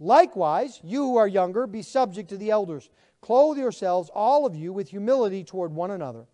[0.00, 2.88] Likewise, you who are younger, be subject to the elders.
[3.20, 6.26] Clothe yourselves, all of you, with humility toward one another.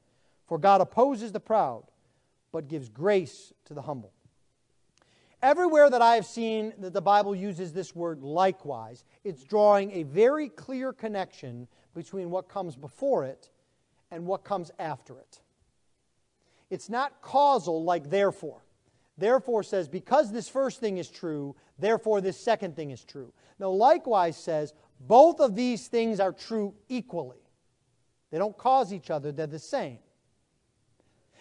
[0.46, 1.82] For God opposes the proud,
[2.52, 4.12] but gives grace to the humble.
[5.42, 10.04] Everywhere that I have seen that the Bible uses this word likewise, it's drawing a
[10.04, 13.50] very clear connection between what comes before it
[14.10, 15.40] and what comes after it.
[16.70, 18.62] It's not causal like therefore.
[19.18, 23.32] Therefore says, because this first thing is true, therefore this second thing is true.
[23.58, 27.40] Now, likewise says, both of these things are true equally.
[28.30, 29.98] They don't cause each other, they're the same.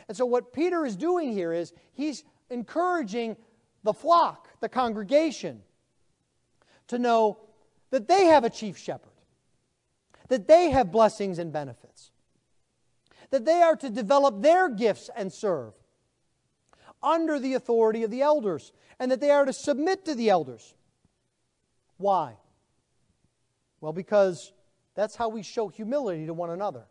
[0.08, 3.36] And so, what Peter is doing here is he's encouraging
[3.84, 5.62] the flock, the congregation,
[6.88, 7.40] to know
[7.90, 9.10] that they have a chief shepherd,
[10.30, 12.12] that they have blessings and benefits,
[13.32, 15.74] that they are to develop their gifts and serve
[17.06, 20.74] under the authority of the elders, and that they are to submit to the elders.
[21.98, 22.38] Why?
[23.80, 24.52] Well, because
[24.96, 26.86] that's how we show humility to one another.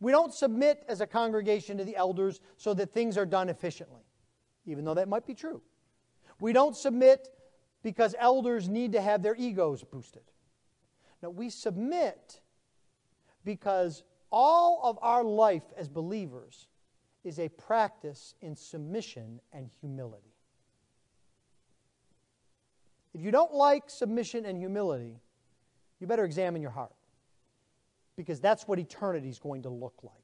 [0.00, 4.02] We don't submit as a congregation to the elders so that things are done efficiently,
[4.64, 5.60] even though that might be true.
[6.40, 7.28] We don't submit
[7.82, 10.22] because elders need to have their egos boosted.
[11.22, 12.40] No, we submit
[13.44, 16.68] Because all of our life as believers
[17.28, 20.34] is a practice in submission and humility.
[23.14, 25.20] If you don't like submission and humility,
[26.00, 26.94] you better examine your heart.
[28.16, 30.14] Because that's what eternity is going to look like.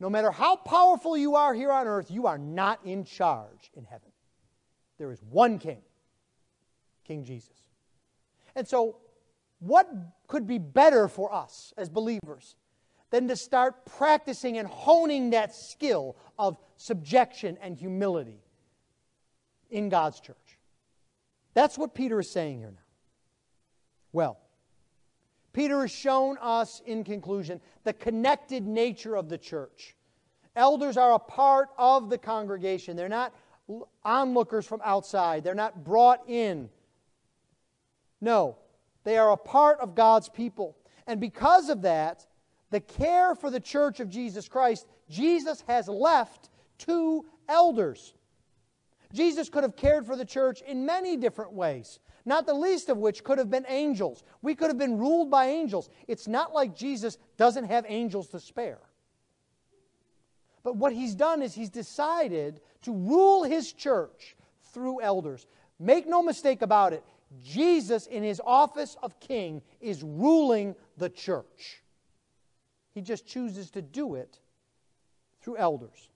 [0.00, 3.84] No matter how powerful you are here on earth, you are not in charge in
[3.84, 4.10] heaven.
[4.98, 5.80] There is one king,
[7.04, 7.62] King Jesus.
[8.54, 8.98] And so,
[9.60, 9.88] what
[10.26, 12.56] could be better for us as believers
[13.14, 18.42] than to start practicing and honing that skill of subjection and humility
[19.70, 20.58] in God's church?
[21.54, 22.82] That's what Peter is saying here now.
[24.10, 24.40] Well,
[25.52, 29.94] Peter has shown us, in conclusion, the connected nature of the church.
[30.56, 32.96] Elders are a part of the congregation.
[32.96, 33.32] They're not
[34.02, 36.68] onlookers from outside, they're not brought in.
[38.20, 38.58] No,
[39.04, 40.76] they are a part of God's people.
[41.06, 42.26] And because of that,
[42.74, 48.14] the care for the church of Jesus Christ, Jesus has left to elders.
[49.12, 52.98] Jesus could have cared for the church in many different ways, not the least of
[52.98, 54.24] which could have been angels.
[54.42, 55.88] We could have been ruled by angels.
[56.08, 58.80] It's not like Jesus doesn't have angels to spare.
[60.64, 64.34] But what he's done is he's decided to rule his church
[64.72, 65.46] through elders.
[65.78, 67.04] Make no mistake about it,
[67.40, 71.83] Jesus, in his office of king, is ruling the church.
[72.94, 74.38] He just chooses to do it
[75.42, 76.08] through elders.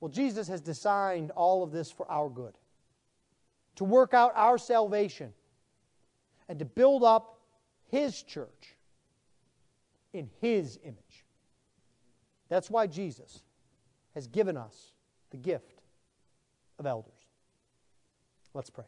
[0.00, 2.54] Well, Jesus has designed all of this for our good,
[3.76, 5.32] to work out our salvation,
[6.48, 7.38] and to build up
[7.90, 8.76] His church
[10.12, 11.24] in His image.
[12.48, 13.42] That's why Jesus
[14.14, 14.92] has given us
[15.30, 15.82] the gift
[16.78, 17.12] of elders.
[18.54, 18.84] Let's pray.